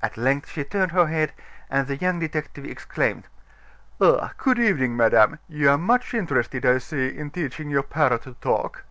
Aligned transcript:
At 0.00 0.16
length 0.16 0.48
she 0.48 0.64
turned 0.64 0.92
her 0.92 1.06
head, 1.08 1.34
and 1.68 1.86
the 1.86 1.96
young 1.98 2.18
detective 2.18 2.64
exclaimed: 2.64 3.28
"Ah! 4.00 4.32
good 4.38 4.58
evening, 4.58 4.96
madame; 4.96 5.38
you 5.50 5.68
are 5.68 5.76
much 5.76 6.14
interested, 6.14 6.64
I 6.64 6.78
see, 6.78 7.08
in 7.08 7.30
teaching 7.30 7.68
your 7.68 7.82
parrot 7.82 8.22
to 8.22 8.32
talk." 8.40 8.84